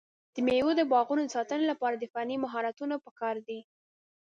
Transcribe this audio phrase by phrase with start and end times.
[0.33, 3.59] د مېوو د باغونو د ساتنې لپاره د فني مهارتونو پکار دی.